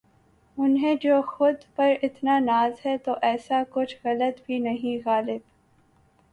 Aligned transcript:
انہیں 0.57 0.95
جو 0.95 1.21
خود 1.27 1.55
پر 1.75 1.93
اتنا 2.03 2.39
ناز 2.39 2.85
ہے 2.85 2.97
تو 2.97 3.15
ایسا 3.21 3.63
کچھ 3.69 3.95
غلط 4.05 4.41
بھی 4.45 4.59
نہیں 4.59 4.99
غالب 5.05 5.41